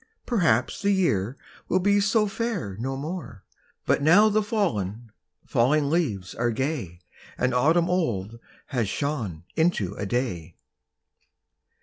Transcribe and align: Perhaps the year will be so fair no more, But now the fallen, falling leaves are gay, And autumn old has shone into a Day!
Perhaps 0.25 0.81
the 0.81 0.89
year 0.89 1.37
will 1.69 1.77
be 1.79 1.99
so 1.99 2.25
fair 2.25 2.75
no 2.79 2.97
more, 2.97 3.43
But 3.85 4.01
now 4.01 4.29
the 4.29 4.41
fallen, 4.41 5.11
falling 5.45 5.91
leaves 5.91 6.33
are 6.33 6.49
gay, 6.49 7.01
And 7.37 7.53
autumn 7.53 7.87
old 7.87 8.39
has 8.69 8.89
shone 8.89 9.43
into 9.55 9.93
a 9.93 10.07
Day! 10.07 10.55